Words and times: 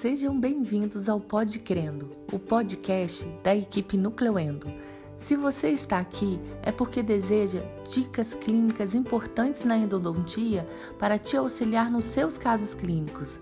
sejam 0.00 0.38
bem-vindos 0.38 1.08
ao 1.08 1.18
Pod 1.18 1.58
Crendo, 1.58 2.16
o 2.32 2.38
podcast 2.38 3.24
da 3.42 3.52
equipe 3.52 3.96
Nucleuendo. 3.96 4.68
Se 5.16 5.34
você 5.34 5.70
está 5.70 5.98
aqui, 5.98 6.38
é 6.62 6.70
porque 6.70 7.02
deseja 7.02 7.60
dicas 7.90 8.32
clínicas 8.32 8.94
importantes 8.94 9.64
na 9.64 9.76
endodontia 9.76 10.64
para 11.00 11.18
te 11.18 11.36
auxiliar 11.36 11.90
nos 11.90 12.04
seus 12.04 12.38
casos 12.38 12.76
clínicos. 12.76 13.40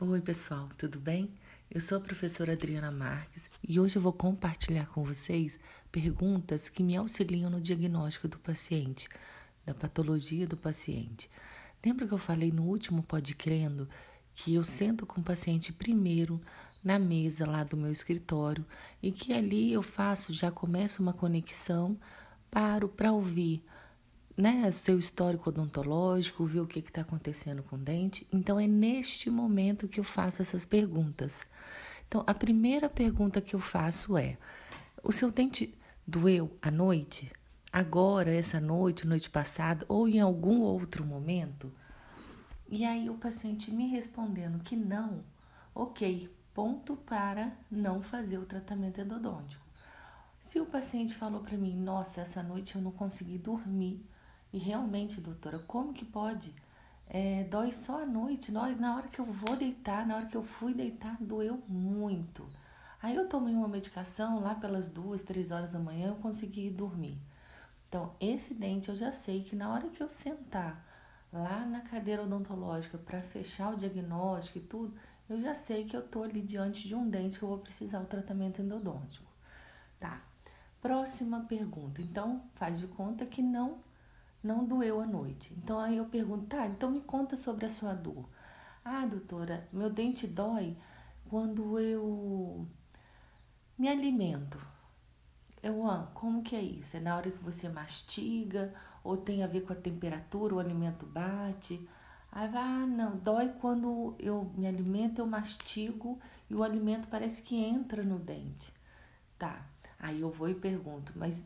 Oi, 0.00 0.20
pessoal, 0.22 0.68
tudo 0.76 0.98
bem? 0.98 1.32
Eu 1.70 1.80
sou 1.80 1.98
a 1.98 2.00
professora 2.00 2.54
Adriana 2.54 2.90
Marques 2.90 3.44
e 3.62 3.78
hoje 3.78 3.94
eu 3.94 4.02
vou 4.02 4.12
compartilhar 4.12 4.86
com 4.86 5.04
vocês 5.04 5.60
perguntas 5.92 6.68
que 6.68 6.82
me 6.82 6.96
auxiliam 6.96 7.48
no 7.48 7.60
diagnóstico 7.60 8.26
do 8.26 8.40
paciente, 8.40 9.08
da 9.68 9.74
patologia 9.74 10.46
do 10.46 10.56
paciente. 10.56 11.30
Lembra 11.84 12.08
que 12.08 12.14
eu 12.14 12.18
falei 12.18 12.50
no 12.50 12.62
último 12.62 13.02
Podcrendo 13.02 13.86
que 14.34 14.54
eu 14.54 14.64
sento 14.64 15.04
com 15.04 15.20
o 15.20 15.24
paciente 15.24 15.72
primeiro 15.72 16.40
na 16.82 16.98
mesa 16.98 17.46
lá 17.46 17.64
do 17.64 17.76
meu 17.76 17.92
escritório 17.92 18.64
e 19.02 19.12
que 19.12 19.32
ali 19.32 19.72
eu 19.72 19.82
faço, 19.82 20.32
já 20.32 20.50
começo 20.50 21.02
uma 21.02 21.12
conexão, 21.12 21.98
paro 22.50 22.88
para 22.88 23.12
ouvir 23.12 23.62
né, 24.36 24.70
seu 24.70 24.98
histórico 24.98 25.50
odontológico, 25.50 26.46
ver 26.46 26.60
o 26.60 26.66
que 26.66 26.78
está 26.78 27.02
acontecendo 27.02 27.62
com 27.62 27.76
o 27.76 27.78
dente. 27.78 28.26
Então, 28.32 28.58
é 28.58 28.66
neste 28.66 29.28
momento 29.28 29.88
que 29.88 30.00
eu 30.00 30.04
faço 30.04 30.40
essas 30.40 30.64
perguntas. 30.64 31.40
Então, 32.06 32.22
a 32.26 32.32
primeira 32.32 32.88
pergunta 32.88 33.40
que 33.40 33.54
eu 33.54 33.60
faço 33.60 34.16
é: 34.16 34.38
o 35.02 35.10
seu 35.10 35.32
dente 35.32 35.74
doeu 36.06 36.56
à 36.62 36.70
noite? 36.70 37.30
Agora, 37.78 38.34
essa 38.34 38.60
noite, 38.60 39.06
noite 39.06 39.30
passada, 39.30 39.86
ou 39.88 40.08
em 40.08 40.18
algum 40.18 40.62
outro 40.62 41.04
momento? 41.06 41.72
E 42.68 42.84
aí, 42.84 43.08
o 43.08 43.14
paciente 43.14 43.70
me 43.70 43.86
respondendo 43.86 44.58
que 44.58 44.74
não, 44.74 45.22
ok, 45.72 46.28
ponto 46.52 46.96
para 46.96 47.52
não 47.70 48.02
fazer 48.02 48.36
o 48.36 48.44
tratamento 48.44 49.00
endodôntico. 49.00 49.64
Se 50.40 50.58
o 50.58 50.66
paciente 50.66 51.14
falou 51.14 51.40
para 51.40 51.56
mim, 51.56 51.72
nossa, 51.76 52.22
essa 52.22 52.42
noite 52.42 52.74
eu 52.74 52.82
não 52.82 52.90
consegui 52.90 53.38
dormir, 53.38 54.04
e 54.52 54.58
realmente, 54.58 55.20
doutora, 55.20 55.60
como 55.60 55.92
que 55.92 56.04
pode? 56.04 56.52
É, 57.08 57.44
dói 57.44 57.70
só 57.70 58.02
à 58.02 58.06
noite, 58.06 58.50
na 58.50 58.96
hora 58.96 59.06
que 59.06 59.20
eu 59.20 59.24
vou 59.24 59.54
deitar, 59.54 60.04
na 60.04 60.16
hora 60.16 60.26
que 60.26 60.36
eu 60.36 60.42
fui 60.42 60.74
deitar, 60.74 61.16
doeu 61.20 61.62
muito. 61.68 62.44
Aí 63.00 63.14
eu 63.14 63.28
tomei 63.28 63.54
uma 63.54 63.68
medicação 63.68 64.40
lá 64.40 64.56
pelas 64.56 64.88
duas, 64.88 65.22
três 65.22 65.52
horas 65.52 65.70
da 65.70 65.78
manhã, 65.78 66.08
eu 66.08 66.16
consegui 66.16 66.70
dormir. 66.70 67.16
Então, 67.88 68.14
esse 68.20 68.54
dente 68.54 68.88
eu 68.88 68.96
já 68.96 69.10
sei 69.10 69.42
que 69.42 69.56
na 69.56 69.72
hora 69.72 69.88
que 69.88 70.02
eu 70.02 70.10
sentar 70.10 70.86
lá 71.32 71.64
na 71.66 71.80
cadeira 71.80 72.22
odontológica 72.22 72.98
para 72.98 73.22
fechar 73.22 73.72
o 73.72 73.76
diagnóstico 73.76 74.58
e 74.58 74.62
tudo, 74.62 74.94
eu 75.28 75.40
já 75.40 75.54
sei 75.54 75.84
que 75.84 75.96
eu 75.96 76.06
tô 76.06 76.22
ali 76.22 76.42
diante 76.42 76.86
de 76.86 76.94
um 76.94 77.08
dente 77.08 77.38
que 77.38 77.44
eu 77.44 77.48
vou 77.48 77.58
precisar 77.58 78.00
o 78.00 78.06
tratamento 78.06 78.62
endodôntico. 78.62 79.30
Tá. 79.98 80.22
Próxima 80.80 81.40
pergunta. 81.44 82.00
Então, 82.00 82.42
faz 82.54 82.78
de 82.78 82.86
conta 82.86 83.26
que 83.26 83.42
não 83.42 83.80
não 84.42 84.64
doeu 84.64 85.00
à 85.00 85.06
noite. 85.06 85.52
Então 85.56 85.78
aí 85.78 85.96
eu 85.96 86.06
pergunto, 86.06 86.46
tá, 86.46 86.66
então 86.66 86.90
me 86.90 87.00
conta 87.00 87.36
sobre 87.36 87.66
a 87.66 87.68
sua 87.68 87.94
dor. 87.94 88.28
Ah, 88.84 89.04
doutora, 89.04 89.68
meu 89.72 89.90
dente 89.90 90.26
dói 90.26 90.76
quando 91.28 91.78
eu 91.78 92.66
me 93.76 93.88
alimento. 93.88 94.58
Eu, 95.62 95.86
ah, 95.88 96.10
como 96.14 96.42
que 96.42 96.54
é 96.54 96.62
isso? 96.62 96.96
É 96.96 97.00
na 97.00 97.16
hora 97.16 97.30
que 97.30 97.42
você 97.42 97.68
mastiga 97.68 98.72
ou 99.02 99.16
tem 99.16 99.42
a 99.42 99.46
ver 99.46 99.62
com 99.62 99.72
a 99.72 99.76
temperatura, 99.76 100.54
o 100.54 100.60
alimento 100.60 101.06
bate? 101.06 101.88
Aí 102.30 102.48
vai, 102.48 102.62
ah, 102.62 102.86
não, 102.86 103.16
dói 103.16 103.48
quando 103.60 104.14
eu 104.18 104.50
me 104.56 104.66
alimento, 104.66 105.18
eu 105.20 105.26
mastigo 105.26 106.18
e 106.48 106.54
o 106.54 106.62
alimento 106.62 107.08
parece 107.08 107.42
que 107.42 107.56
entra 107.56 108.02
no 108.02 108.18
dente. 108.18 108.72
Tá. 109.38 109.66
Aí 109.98 110.20
eu 110.20 110.30
vou 110.30 110.48
e 110.48 110.54
pergunto, 110.54 111.12
mas 111.16 111.42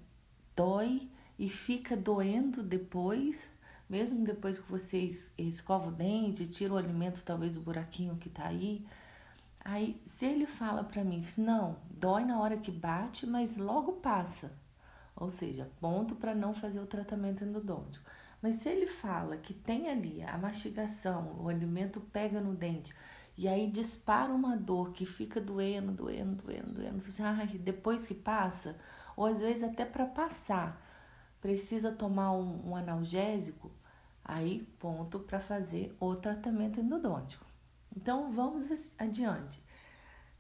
dói 0.54 1.08
e 1.38 1.48
fica 1.48 1.96
doendo 1.96 2.62
depois, 2.62 3.46
mesmo 3.88 4.24
depois 4.24 4.58
que 4.58 4.70
você 4.70 5.10
escova 5.38 5.88
o 5.88 5.92
dente, 5.92 6.46
tira 6.46 6.74
o 6.74 6.76
alimento, 6.76 7.22
talvez 7.24 7.56
o 7.56 7.60
buraquinho 7.60 8.16
que 8.16 8.28
tá 8.28 8.46
aí. 8.46 8.84
Aí, 9.64 10.02
se 10.06 10.26
ele 10.26 10.46
fala 10.46 10.82
para 10.82 11.04
mim, 11.04 11.24
não, 11.38 11.76
dói 11.90 12.24
na 12.24 12.40
hora 12.40 12.56
que 12.56 12.70
bate, 12.70 13.26
mas 13.26 13.56
logo 13.56 13.92
passa. 13.94 14.52
Ou 15.14 15.30
seja, 15.30 15.70
ponto 15.80 16.16
para 16.16 16.34
não 16.34 16.52
fazer 16.52 16.80
o 16.80 16.86
tratamento 16.86 17.44
endodôntico. 17.44 18.04
Mas 18.42 18.56
se 18.56 18.68
ele 18.68 18.88
fala 18.88 19.36
que 19.36 19.54
tem 19.54 19.88
ali 19.88 20.22
a 20.22 20.36
mastigação, 20.36 21.36
o 21.38 21.48
alimento 21.48 22.00
pega 22.00 22.40
no 22.40 22.54
dente 22.54 22.92
e 23.36 23.48
aí 23.48 23.70
dispara 23.70 24.32
uma 24.32 24.56
dor 24.56 24.92
que 24.92 25.06
fica 25.06 25.40
doendo, 25.40 25.92
doendo, 25.92 26.42
doendo, 26.42 26.72
doendo, 26.72 27.02
ah, 27.20 27.46
depois 27.60 28.06
que 28.06 28.14
passa, 28.14 28.76
ou 29.16 29.26
às 29.26 29.40
vezes 29.40 29.62
até 29.62 29.84
para 29.84 30.06
passar, 30.06 30.80
precisa 31.40 31.92
tomar 31.92 32.32
um, 32.32 32.70
um 32.70 32.76
analgésico, 32.76 33.70
aí 34.24 34.66
ponto 34.78 35.20
para 35.20 35.40
fazer 35.40 35.96
o 36.00 36.14
tratamento 36.14 36.80
endodôntico. 36.80 37.51
Então 37.96 38.32
vamos 38.32 38.90
adiante. 38.98 39.60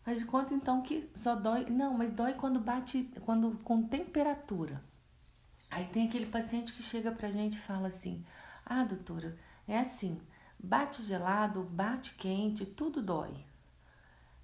De 0.04 0.24
conta 0.24 0.52
então 0.52 0.82
que 0.82 1.08
só 1.14 1.36
dói, 1.36 1.66
não, 1.70 1.96
mas 1.96 2.10
dói 2.10 2.34
quando 2.34 2.58
bate, 2.58 3.04
quando 3.24 3.56
com 3.58 3.86
temperatura. 3.86 4.82
Aí 5.70 5.86
tem 5.86 6.08
aquele 6.08 6.26
paciente 6.26 6.72
que 6.72 6.82
chega 6.82 7.12
pra 7.12 7.30
gente 7.30 7.56
e 7.56 7.60
fala 7.60 7.88
assim: 7.88 8.24
"Ah, 8.66 8.84
doutora, 8.84 9.38
é 9.66 9.78
assim, 9.78 10.20
bate 10.58 11.02
gelado, 11.02 11.62
bate 11.62 12.14
quente, 12.14 12.66
tudo 12.66 13.00
dói". 13.00 13.32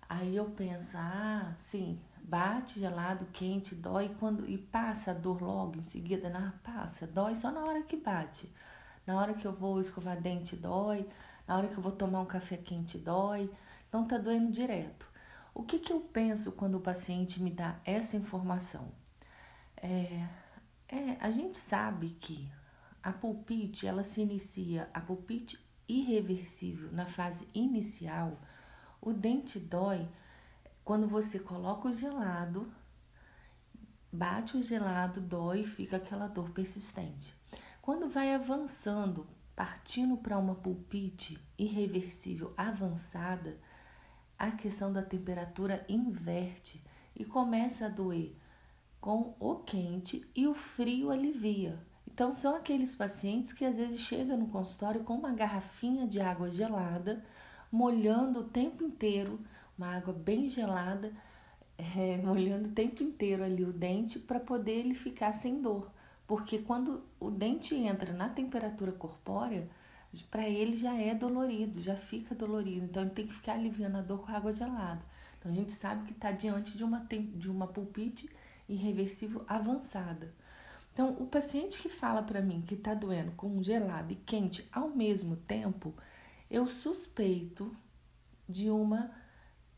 Aí 0.09 0.37
eu 0.37 0.47
penso: 0.51 0.97
"Ah, 0.97 1.55
sim, 1.59 2.01
bate 2.23 2.79
gelado, 2.79 3.27
quente, 3.33 3.75
dói 3.75 4.15
quando 4.19 4.49
e 4.49 4.57
passa 4.57 5.11
a 5.11 5.15
dor 5.15 5.43
logo 5.43 5.79
em 5.79 5.83
seguida, 5.83 6.31
não 6.31 6.51
passa, 6.63 7.07
dói 7.07 7.35
só 7.35 7.51
na 7.51 7.65
hora 7.65 7.83
que 7.83 7.97
bate. 7.97 8.51
Na 9.07 9.21
hora 9.21 9.35
que 9.35 9.47
eu 9.47 9.53
vou 9.53 9.81
escovar 9.81 10.21
dente 10.21 10.55
dói, 10.57 11.09
na 11.49 11.57
hora 11.57 11.69
que 11.69 11.79
eu 11.79 11.83
vou 11.83 11.93
tomar 11.93 12.21
um 12.21 12.27
café 12.27 12.59
quente 12.59 12.99
dói, 12.99 13.51
então 13.89 14.07
tá 14.07 14.19
doendo 14.19 14.53
direto. 14.53 15.09
O 15.55 15.63
que 15.63 15.79
que 15.79 15.91
eu 15.91 16.01
penso 16.01 16.53
quando 16.53 16.75
o 16.75 16.81
paciente 16.81 17.43
me 17.43 17.51
dá 17.51 17.81
essa 17.87 18.19
informação? 18.19 18.93
É, 19.79 20.29
é 20.89 21.17
a 21.19 21.31
gente 21.31 21.57
sabe 21.57 22.11
que 22.11 22.53
a 23.03 23.13
pulpite 23.15 23.87
ela 23.87 24.05
se 24.05 24.21
inicia, 24.21 24.91
a 24.93 25.01
pulpite 25.01 25.59
irreversível 25.89 26.93
na 26.93 27.07
fase 27.07 27.49
inicial, 27.55 28.39
o 29.01 29.15
dente 29.15 29.59
dói 29.59 30.07
quando 30.85 31.09
você 31.09 31.39
coloca 31.39 31.89
o 31.89 31.95
gelado, 31.95 32.71
bate 34.13 34.55
o 34.55 34.63
gelado, 34.63 35.19
dói 35.21 35.61
e 35.61 35.67
fica 35.67 35.97
aquela 35.97 36.27
dor 36.27 36.51
persistente. 36.51 37.35
Quando 37.81 38.09
vai 38.09 38.35
avançando, 38.35 39.27
partindo 39.59 40.17
para 40.17 40.39
uma 40.39 40.55
pulpite 40.55 41.37
irreversível 41.59 42.55
avançada, 42.57 43.59
a 44.39 44.53
questão 44.53 44.93
da 44.93 45.03
temperatura 45.03 45.85
inverte 45.89 46.81
e 47.17 47.25
começa 47.25 47.87
a 47.87 47.89
doer 47.89 48.37
com 49.01 49.35
o 49.41 49.57
quente 49.57 50.25
e 50.33 50.47
o 50.47 50.55
frio 50.55 51.11
alivia. 51.11 51.77
Então, 52.07 52.33
são 52.37 52.55
aqueles 52.55 52.95
pacientes 52.95 53.53
que 53.53 53.65
às 53.65 53.77
vezes 53.77 54.01
chegam 54.01 54.37
no 54.37 54.47
consultório 54.47 55.03
com 55.03 55.15
uma 55.15 55.33
garrafinha 55.33 56.07
de 56.07 56.21
água 56.21 56.49
gelada, 56.49 57.25
molhando 57.69 58.39
o 58.39 58.49
tempo 58.49 58.85
inteiro 58.85 59.41
uma 59.77 59.89
água 59.89 60.15
bem 60.15 60.49
gelada, 60.49 61.13
é, 61.77 62.17
molhando 62.19 62.69
o 62.69 62.73
tempo 62.73 63.03
inteiro 63.03 63.43
ali 63.43 63.65
o 63.65 63.73
dente 63.73 64.21
para 64.21 64.39
poder 64.39 64.79
ele 64.79 64.95
ficar 64.95 65.33
sem 65.33 65.61
dor. 65.61 65.91
Porque 66.29 66.59
quando 66.59 67.03
o 67.19 67.31
dente 67.31 67.75
entra 67.75 68.13
na 68.13 68.29
temperatura 68.29 68.93
corpórea, 68.93 69.67
para 70.31 70.47
ele 70.47 70.77
já 70.77 70.95
é 70.95 71.15
dolorido, 71.15 71.81
já 71.81 71.97
fica 71.97 72.35
dolorido. 72.35 72.85
Então 72.85 73.03
ele 73.03 73.13
tem 73.13 73.27
que 73.27 73.35
ficar 73.35 73.55
aliviando 73.55 73.97
a 73.97 74.03
dor 74.03 74.27
com 74.27 74.31
água 74.31 74.53
gelada. 74.53 75.03
Então 75.39 75.51
a 75.51 75.55
gente 75.55 75.73
sabe 75.73 76.05
que 76.05 76.13
está 76.13 76.31
diante 76.31 76.77
de 76.77 76.85
uma, 76.85 77.01
de 77.01 77.51
uma 77.51 77.67
pulpite 77.67 78.29
irreversível 78.69 79.43
avançada. 79.49 80.35
Então, 80.93 81.17
o 81.19 81.27
paciente 81.27 81.81
que 81.81 81.89
fala 81.89 82.23
para 82.23 82.43
mim 82.43 82.61
que 82.61 82.75
está 82.75 82.93
doendo 82.93 83.33
com 83.33 83.63
gelado 83.63 84.13
e 84.13 84.17
quente 84.17 84.69
ao 84.71 84.91
mesmo 84.91 85.37
tempo, 85.37 85.95
eu 86.51 86.67
suspeito 86.67 87.75
de 88.47 88.69
uma 88.69 89.11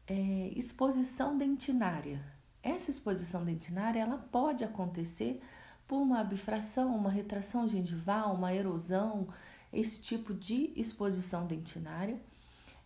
é, 0.04 0.14
exposição 0.56 1.38
dentinária. 1.38 2.20
Essa 2.60 2.90
exposição 2.90 3.44
dentinária 3.44 4.00
ela 4.00 4.18
pode 4.18 4.64
acontecer 4.64 5.40
por 5.90 6.00
uma 6.00 6.22
bifração, 6.22 6.94
uma 6.94 7.10
retração 7.10 7.68
gengival, 7.68 8.34
uma 8.34 8.54
erosão, 8.54 9.26
esse 9.72 10.00
tipo 10.00 10.32
de 10.32 10.72
exposição 10.76 11.48
dentinária. 11.48 12.16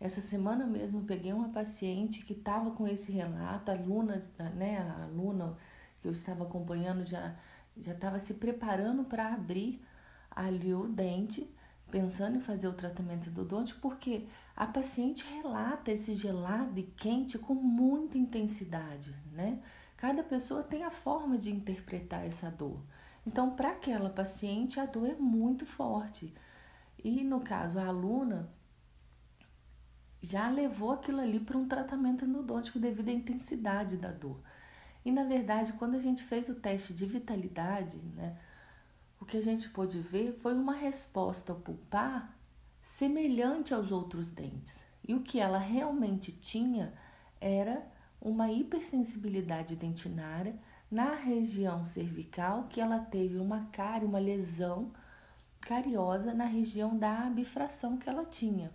Essa 0.00 0.22
semana 0.22 0.66
mesmo 0.66 1.00
eu 1.00 1.04
peguei 1.04 1.30
uma 1.30 1.50
paciente 1.50 2.24
que 2.24 2.32
estava 2.32 2.70
com 2.70 2.88
esse 2.88 3.12
relato, 3.12 3.70
a 3.70 3.74
aluna, 3.74 4.22
né, 4.56 4.78
a 4.78 5.04
aluna 5.04 5.54
que 6.00 6.08
eu 6.08 6.12
estava 6.12 6.44
acompanhando 6.44 7.04
já 7.04 7.36
já 7.76 7.92
estava 7.92 8.18
se 8.18 8.32
preparando 8.32 9.04
para 9.04 9.34
abrir 9.34 9.84
ali 10.30 10.72
o 10.72 10.86
dente 10.86 11.46
pensando 11.90 12.38
em 12.38 12.40
fazer 12.40 12.68
o 12.68 12.72
tratamento 12.72 13.28
endodôntico 13.28 13.80
porque 13.80 14.26
a 14.56 14.66
paciente 14.66 15.26
relata 15.26 15.92
esse 15.92 16.14
gelado 16.14 16.78
e 16.78 16.84
quente 16.84 17.36
com 17.36 17.54
muita 17.54 18.16
intensidade, 18.16 19.14
né? 19.32 19.60
Cada 19.96 20.22
pessoa 20.22 20.62
tem 20.62 20.84
a 20.84 20.90
forma 20.90 21.36
de 21.36 21.50
interpretar 21.50 22.26
essa 22.26 22.50
dor. 22.50 22.78
Então, 23.26 23.54
para 23.54 23.70
aquela 23.70 24.10
paciente, 24.10 24.78
a 24.78 24.86
dor 24.86 25.08
é 25.08 25.14
muito 25.14 25.64
forte. 25.64 26.34
E 27.02 27.24
no 27.24 27.40
caso, 27.40 27.78
a 27.78 27.86
aluna 27.86 28.50
já 30.20 30.48
levou 30.48 30.92
aquilo 30.92 31.20
ali 31.20 31.38
para 31.38 31.58
um 31.58 31.68
tratamento 31.68 32.24
endodôntico 32.24 32.78
devido 32.78 33.08
à 33.08 33.12
intensidade 33.12 33.96
da 33.96 34.10
dor. 34.10 34.40
E 35.04 35.12
na 35.12 35.24
verdade, 35.24 35.74
quando 35.74 35.96
a 35.96 36.00
gente 36.00 36.24
fez 36.24 36.48
o 36.48 36.54
teste 36.54 36.94
de 36.94 37.04
vitalidade, 37.04 37.98
né, 37.98 38.38
o 39.20 39.26
que 39.26 39.36
a 39.36 39.42
gente 39.42 39.68
pôde 39.68 39.98
ver 40.00 40.32
foi 40.32 40.54
uma 40.54 40.74
resposta 40.74 41.54
pulpar 41.54 42.34
semelhante 42.96 43.74
aos 43.74 43.92
outros 43.92 44.30
dentes. 44.30 44.78
E 45.06 45.14
o 45.14 45.20
que 45.20 45.38
ela 45.38 45.58
realmente 45.58 46.32
tinha 46.32 46.94
era 47.38 47.86
uma 48.18 48.50
hipersensibilidade 48.50 49.76
dentinária 49.76 50.58
na 50.94 51.16
região 51.16 51.84
cervical, 51.84 52.68
que 52.70 52.80
ela 52.80 53.00
teve 53.00 53.36
uma 53.38 53.66
cárie, 53.72 54.06
uma 54.06 54.20
lesão 54.20 54.92
cariosa 55.60 56.32
na 56.32 56.44
região 56.44 56.96
da 56.96 57.28
bifração 57.30 57.96
que 57.96 58.08
ela 58.08 58.24
tinha. 58.24 58.70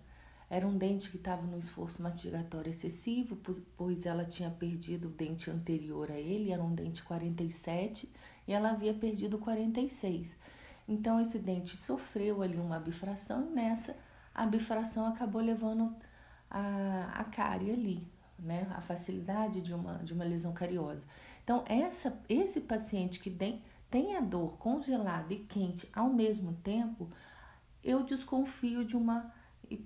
Era 0.49 0.67
um 0.67 0.77
dente 0.77 1.09
que 1.09 1.15
estava 1.15 1.43
no 1.43 1.57
esforço 1.57 2.03
mastigatório 2.03 2.71
excessivo, 2.71 3.37
pois 3.77 4.05
ela 4.05 4.25
tinha 4.25 4.49
perdido 4.49 5.07
o 5.07 5.11
dente 5.11 5.49
anterior 5.49 6.11
a 6.11 6.19
ele, 6.19 6.51
era 6.51 6.61
um 6.61 6.75
dente 6.75 7.01
47, 7.03 8.11
e 8.45 8.51
ela 8.51 8.71
havia 8.71 8.93
perdido 8.93 9.37
46. 9.37 10.35
Então 10.89 11.21
esse 11.21 11.39
dente 11.39 11.77
sofreu 11.77 12.41
ali 12.41 12.57
uma 12.57 12.81
bifração 12.81 13.47
e 13.49 13.53
nessa 13.53 13.95
a 14.35 14.45
bifração 14.45 15.05
acabou 15.05 15.41
levando 15.41 15.95
a, 16.51 17.13
a 17.21 17.23
cárie 17.23 17.71
ali, 17.71 18.05
né? 18.37 18.67
A 18.75 18.81
facilidade 18.81 19.61
de 19.61 19.73
uma, 19.73 19.99
de 19.99 20.11
uma 20.11 20.25
lesão 20.25 20.51
cariosa. 20.51 21.07
Então, 21.49 21.63
essa, 21.67 22.15
esse 22.29 22.61
paciente 22.61 23.19
que 23.19 23.31
tem, 23.31 23.63
tem 23.89 24.15
a 24.15 24.19
dor 24.19 24.55
congelada 24.59 25.33
e 25.33 25.39
quente 25.39 25.89
ao 25.91 26.07
mesmo 26.07 26.53
tempo, 26.53 27.09
eu 27.83 28.03
desconfio 28.03 28.85
de 28.85 28.95
uma 28.95 29.33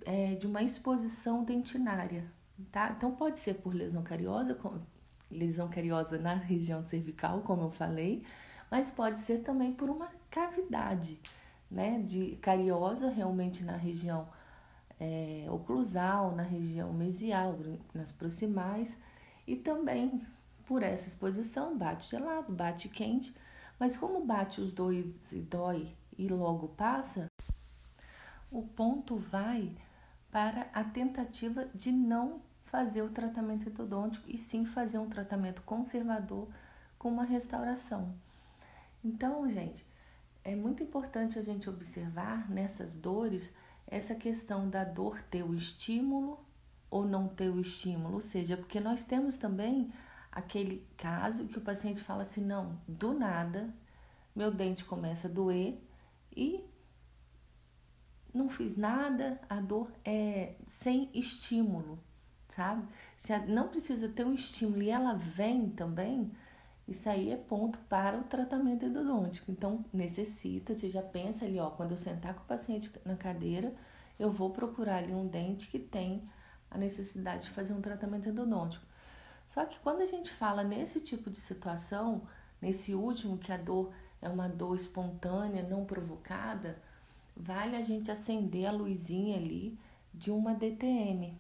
é, 0.04 0.36
de 0.36 0.46
uma 0.46 0.62
exposição 0.62 1.42
dentinária, 1.42 2.30
tá? 2.70 2.94
Então 2.98 3.16
pode 3.16 3.40
ser 3.40 3.54
por 3.54 3.74
lesão 3.74 4.04
cariosa, 4.04 4.60
lesão 5.32 5.70
cariosa 5.70 6.18
na 6.18 6.34
região 6.34 6.84
cervical, 6.84 7.40
como 7.44 7.64
eu 7.64 7.72
falei, 7.72 8.26
mas 8.70 8.92
pode 8.92 9.22
ser 9.22 9.38
também 9.38 9.72
por 9.72 9.90
uma 9.90 10.12
cavidade, 10.30 11.18
né? 11.72 12.02
De 12.02 12.36
cariosa 12.42 13.10
realmente 13.10 13.64
na 13.64 13.78
região 13.78 14.28
é, 15.00 15.46
oclusal, 15.50 16.36
na 16.36 16.44
região 16.44 16.92
mesial, 16.92 17.58
nas 17.94 18.12
proximais, 18.12 18.98
e 19.48 19.56
também 19.56 20.22
por 20.66 20.84
essa 20.84 21.08
exposição, 21.08 21.78
bate 21.78 22.10
gelado, 22.10 22.52
bate 22.54 22.90
quente, 22.90 23.36
mas 23.80 23.98
como 23.98 24.26
bate 24.26 24.62
os 24.62 24.72
dois 24.72 25.32
e 25.32 25.40
dói 25.40 25.94
e 26.18 26.28
logo 26.28 26.70
passa, 26.70 27.28
o 28.52 28.62
ponto 28.62 29.18
vai 29.18 29.76
para 30.32 30.68
a 30.74 30.84
tentativa 30.84 31.68
de 31.74 31.92
não 31.92 32.42
fazer 32.64 33.02
o 33.02 33.10
tratamento 33.10 33.70
endodôntico 33.70 34.30
e 34.30 34.38
sim 34.38 34.66
fazer 34.66 34.98
um 34.98 35.10
tratamento 35.10 35.62
conservador 35.62 36.48
com 36.98 37.10
uma 37.10 37.24
restauração. 37.24 38.14
Então, 39.04 39.48
gente, 39.50 39.86
é 40.44 40.56
muito 40.56 40.82
importante 40.82 41.38
a 41.38 41.42
gente 41.42 41.70
observar 41.70 42.50
nessas 42.50 42.96
dores 42.96 43.52
essa 43.88 44.16
questão 44.16 44.70
da 44.70 44.84
dor 44.84 45.22
ter 45.30 45.44
o 45.44 45.54
estímulo 45.54 46.40
ou 46.90 47.06
não 47.06 47.28
ter 47.28 47.50
o 47.50 47.60
estímulo, 47.60 48.16
ou 48.16 48.22
seja, 48.22 48.56
porque 48.56 48.80
nós 48.80 49.04
temos 49.04 49.36
também 49.36 49.92
aquele 50.34 50.86
caso 50.98 51.48
que 51.48 51.58
o 51.58 51.62
paciente 51.62 52.02
fala 52.02 52.24
assim: 52.24 52.42
não, 52.42 52.80
do 52.88 53.14
nada, 53.14 53.74
meu 54.36 54.52
dente 54.52 54.84
começa 54.84 55.28
a 55.28 55.32
doer 55.32 55.80
e 56.36 56.64
não 58.34 58.50
fiz 58.50 58.76
nada, 58.76 59.40
a 59.48 59.62
dor 59.62 59.92
é 60.04 60.56
sem 60.68 61.10
estímulo, 61.14 62.00
sabe? 62.50 62.88
Se 63.16 63.38
não 63.46 63.68
precisa 63.68 64.10
ter 64.10 64.26
um 64.26 64.34
estímulo 64.34 64.82
e 64.82 64.90
ela 64.90 65.14
vem 65.14 65.70
também, 65.70 66.32
isso 66.88 67.08
aí 67.08 67.32
é 67.32 67.38
ponto 67.38 67.78
para 67.88 68.18
o 68.18 68.24
tratamento 68.24 68.86
endodôntico. 68.86 69.52
Então, 69.52 69.86
necessita, 69.94 70.74
você 70.74 70.90
já 70.90 71.04
pensa 71.04 71.46
ali, 71.46 71.60
ó, 71.60 71.70
quando 71.70 71.92
eu 71.92 71.98
sentar 71.98 72.34
com 72.34 72.42
o 72.42 72.48
paciente 72.48 72.92
na 73.06 73.16
cadeira, 73.16 73.74
eu 74.20 74.32
vou 74.32 74.50
procurar 74.50 74.98
ali 74.98 75.14
um 75.14 75.28
dente 75.28 75.68
que 75.68 75.78
tem 75.78 76.28
a 76.72 76.78
necessidade 76.78 77.46
de 77.46 77.52
fazer 77.52 77.74
um 77.74 77.82
tratamento 77.82 78.28
endodôntico. 78.28 78.84
Só 79.48 79.66
que 79.66 79.80
quando 79.80 80.02
a 80.02 80.06
gente 80.06 80.32
fala 80.32 80.64
nesse 80.64 81.00
tipo 81.00 81.30
de 81.30 81.38
situação, 81.38 82.24
nesse 82.62 82.96
último 82.96 83.38
que 83.38 83.52
a 83.52 83.58
dor 83.58 83.92
é 84.22 84.30
uma 84.30 84.48
dor 84.48 84.76
espontânea, 84.76 85.64
não 85.64 85.86
provocada, 85.86 86.82
vale 87.36 87.76
a 87.76 87.82
gente 87.82 88.10
acender 88.10 88.66
a 88.66 88.72
luzinha 88.72 89.38
ali 89.38 89.78
de 90.14 90.32
uma 90.32 90.54
DTM. 90.54 91.38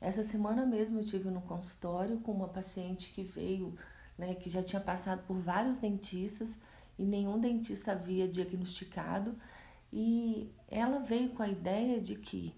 Essa 0.00 0.22
semana 0.22 0.66
mesmo 0.66 0.98
eu 0.98 1.04
tive 1.04 1.30
no 1.30 1.40
consultório 1.42 2.18
com 2.18 2.32
uma 2.32 2.48
paciente 2.48 3.12
que 3.12 3.22
veio, 3.22 3.76
né, 4.18 4.34
que 4.34 4.50
já 4.50 4.62
tinha 4.62 4.80
passado 4.80 5.22
por 5.26 5.36
vários 5.38 5.78
dentistas 5.78 6.50
e 6.98 7.04
nenhum 7.04 7.38
dentista 7.38 7.92
havia 7.92 8.28
diagnosticado, 8.28 9.34
e 9.92 10.50
ela 10.68 11.00
veio 11.00 11.30
com 11.30 11.42
a 11.42 11.48
ideia 11.48 12.00
de 12.00 12.16
que 12.16 12.54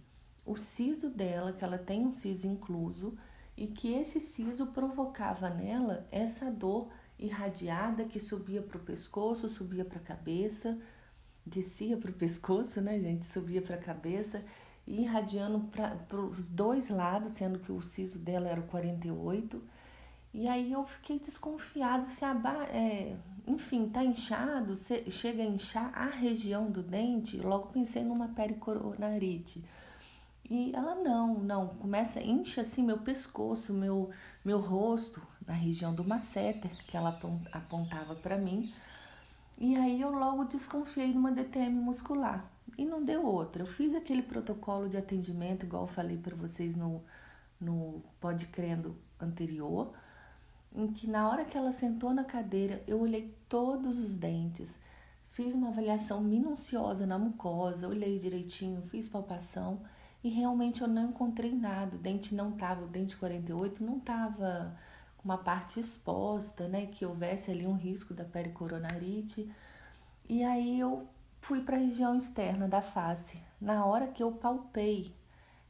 o 0.46 0.56
siso 0.56 1.08
dela, 1.08 1.52
que 1.52 1.64
ela 1.64 1.78
tem 1.78 2.06
um 2.06 2.14
siso 2.14 2.46
incluso, 2.46 3.16
e 3.56 3.66
que 3.66 3.92
esse 3.92 4.20
siso 4.20 4.68
provocava 4.68 5.48
nela 5.50 6.06
essa 6.10 6.50
dor 6.50 6.88
irradiada 7.18 8.04
que 8.04 8.18
subia 8.18 8.60
para 8.60 8.76
o 8.76 8.80
pescoço, 8.80 9.48
subia 9.48 9.84
para 9.84 9.98
a 9.98 10.02
cabeça, 10.02 10.78
descia 11.46 11.96
para 11.96 12.10
o 12.10 12.14
pescoço, 12.18 12.80
né, 12.80 12.98
gente? 12.98 13.24
Subia 13.24 13.62
para 13.62 13.76
a 13.76 13.78
cabeça 13.78 14.42
irradiando 14.86 15.60
para 15.70 16.20
os 16.20 16.46
dois 16.46 16.88
lados, 16.88 17.32
sendo 17.32 17.58
que 17.58 17.72
o 17.72 17.82
siso 17.82 18.18
dela 18.18 18.48
era 18.48 18.60
o 18.60 18.64
48. 18.64 19.62
E 20.32 20.48
aí 20.48 20.72
eu 20.72 20.84
fiquei 20.84 21.18
desconfiado 21.18 22.10
se 22.10 22.24
a 22.24 22.34
é, 22.72 23.16
enfim, 23.46 23.88
tá 23.88 24.04
inchado, 24.04 24.74
chega 25.10 25.42
a 25.42 25.46
inchar 25.46 25.92
a 25.94 26.06
região 26.06 26.70
do 26.70 26.82
dente, 26.82 27.38
logo 27.38 27.68
pensei 27.68 28.02
numa 28.02 28.28
pericoronarite. 28.28 29.64
E 30.48 30.72
ela 30.74 30.94
não, 30.94 31.38
não, 31.38 31.68
começa, 31.68 32.20
incha 32.20 32.60
assim 32.60 32.82
meu 32.82 32.98
pescoço, 32.98 33.72
meu, 33.72 34.10
meu 34.44 34.60
rosto, 34.60 35.22
na 35.46 35.54
região 35.54 35.94
do 35.94 36.04
masseter, 36.04 36.70
que 36.86 36.96
ela 36.96 37.18
apontava 37.52 38.14
para 38.14 38.36
mim. 38.36 38.72
E 39.56 39.76
aí 39.76 40.00
eu 40.00 40.10
logo 40.10 40.44
desconfiei 40.44 41.12
de 41.12 41.18
uma 41.18 41.32
DTM 41.32 41.76
muscular 41.76 42.50
e 42.76 42.84
não 42.84 43.02
deu 43.02 43.24
outra. 43.24 43.62
Eu 43.62 43.66
fiz 43.66 43.94
aquele 43.94 44.22
protocolo 44.22 44.88
de 44.88 44.96
atendimento, 44.96 45.64
igual 45.64 45.84
eu 45.84 45.88
falei 45.88 46.18
para 46.18 46.36
vocês 46.36 46.76
no, 46.76 47.02
no 47.60 48.02
Pode 48.20 48.46
Crendo 48.46 48.96
anterior, 49.18 49.94
em 50.74 50.88
que 50.88 51.08
na 51.08 51.28
hora 51.28 51.44
que 51.44 51.56
ela 51.56 51.72
sentou 51.72 52.12
na 52.12 52.24
cadeira, 52.24 52.82
eu 52.86 53.00
olhei 53.00 53.34
todos 53.48 53.98
os 53.98 54.16
dentes, 54.16 54.78
fiz 55.30 55.54
uma 55.54 55.68
avaliação 55.68 56.20
minuciosa 56.20 57.06
na 57.06 57.18
mucosa, 57.18 57.88
olhei 57.88 58.18
direitinho, 58.18 58.82
fiz 58.82 59.08
palpação 59.08 59.80
e 60.24 60.30
realmente 60.30 60.80
eu 60.80 60.88
não 60.88 61.10
encontrei 61.10 61.54
nada. 61.54 61.96
O 61.96 61.98
dente 61.98 62.34
não 62.34 62.50
tava, 62.50 62.86
o 62.86 62.88
dente 62.88 63.14
48 63.14 63.84
não 63.84 64.00
tava 64.00 64.74
uma 65.22 65.36
parte 65.36 65.78
exposta, 65.78 66.66
né, 66.66 66.86
que 66.86 67.04
houvesse 67.04 67.50
ali 67.50 67.66
um 67.66 67.76
risco 67.76 68.14
da 68.14 68.24
pericoronarite. 68.24 69.52
E 70.26 70.42
aí 70.42 70.80
eu 70.80 71.06
fui 71.42 71.60
para 71.60 71.76
a 71.76 71.78
região 71.78 72.16
externa 72.16 72.66
da 72.66 72.80
face. 72.80 73.38
Na 73.60 73.84
hora 73.84 74.08
que 74.08 74.22
eu 74.22 74.32
palpei, 74.32 75.14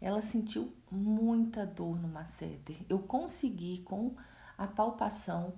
ela 0.01 0.23
sentiu 0.23 0.73
muita 0.89 1.67
dor 1.67 2.01
no 2.01 2.07
masseter. 2.07 2.77
Eu 2.89 3.01
consegui 3.01 3.79
com 3.79 4.15
a 4.57 4.69
palpação 4.69 5.55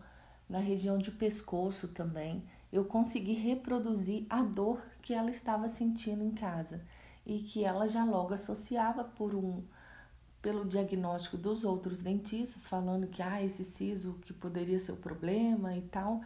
na 0.48 0.58
região 0.58 0.96
de 0.96 1.10
pescoço 1.10 1.88
também, 1.88 2.42
eu 2.72 2.84
consegui 2.84 3.34
reproduzir 3.34 4.24
a 4.30 4.42
dor 4.42 4.80
que 5.02 5.12
ela 5.12 5.28
estava 5.28 5.68
sentindo 5.68 6.22
em 6.22 6.30
casa 6.30 6.80
e 7.26 7.40
que 7.40 7.64
ela 7.64 7.88
já 7.88 8.04
logo 8.04 8.32
associava 8.32 9.02
por 9.02 9.34
um 9.34 9.62
pelo 10.40 10.64
diagnóstico 10.64 11.36
dos 11.36 11.64
outros 11.64 12.00
dentistas, 12.00 12.68
falando 12.68 13.08
que 13.08 13.20
ah, 13.20 13.42
esse 13.42 13.64
siso 13.64 14.14
que 14.22 14.32
poderia 14.32 14.78
ser 14.78 14.92
o 14.92 14.96
problema 14.96 15.76
e 15.76 15.82
tal, 15.82 16.20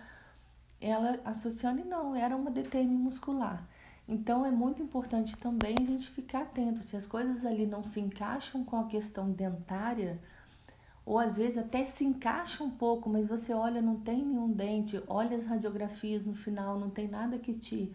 ela 0.78 1.18
associando 1.24 1.80
e 1.80 1.84
não, 1.84 2.14
era 2.14 2.36
uma 2.36 2.50
DTM 2.50 2.92
muscular. 2.92 3.66
Então 4.06 4.44
é 4.44 4.50
muito 4.50 4.82
importante 4.82 5.36
também 5.38 5.74
a 5.78 5.84
gente 5.84 6.10
ficar 6.10 6.42
atento 6.42 6.82
se 6.84 6.96
as 6.96 7.06
coisas 7.06 7.46
ali 7.46 7.64
não 7.64 7.82
se 7.82 7.98
encaixam 7.98 8.62
com 8.62 8.76
a 8.76 8.86
questão 8.86 9.30
dentária, 9.30 10.20
ou 11.06 11.18
às 11.18 11.38
vezes 11.38 11.56
até 11.56 11.86
se 11.86 12.04
encaixa 12.04 12.62
um 12.62 12.70
pouco, 12.70 13.08
mas 13.08 13.26
você 13.26 13.54
olha, 13.54 13.80
não 13.80 13.96
tem 13.96 14.22
nenhum 14.22 14.52
dente, 14.52 15.02
olha 15.06 15.36
as 15.36 15.46
radiografias 15.46 16.26
no 16.26 16.34
final, 16.34 16.78
não 16.78 16.90
tem 16.90 17.08
nada 17.08 17.38
que 17.38 17.54
te 17.54 17.90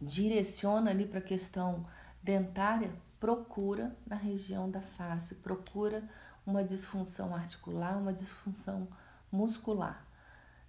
direciona 0.00 0.90
ali 0.90 1.06
para 1.06 1.18
a 1.18 1.22
questão 1.22 1.86
dentária, 2.22 2.92
procura 3.18 3.96
na 4.06 4.16
região 4.16 4.70
da 4.70 4.80
face, 4.80 5.36
procura 5.36 6.08
uma 6.46 6.64
disfunção 6.64 7.34
articular, 7.34 7.98
uma 7.98 8.12
disfunção 8.12 8.88
muscular. 9.30 10.04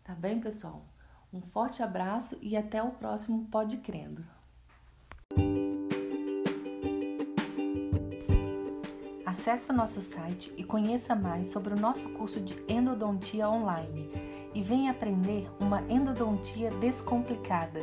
Tá 0.04 0.14
bem, 0.14 0.40
pessoal? 0.40 0.86
Um 1.32 1.42
forte 1.42 1.84
abraço 1.84 2.38
e 2.42 2.58
até 2.58 2.82
o 2.82 2.92
próximo 2.92 3.46
Pode 3.46 3.78
Crendo. 3.78 4.26
Acesse 9.26 9.72
o 9.72 9.76
nosso 9.76 10.02
site 10.02 10.52
e 10.58 10.64
conheça 10.64 11.16
mais 11.16 11.48
sobre 11.48 11.74
o 11.74 11.80
nosso 11.80 12.10
curso 12.10 12.42
de 12.42 12.62
endodontia 12.68 13.48
online 13.48 14.10
e 14.56 14.64
venha 14.64 14.90
aprender 14.90 15.48
uma 15.60 15.82
endodontia 15.84 16.72
descomplicada 16.72 17.80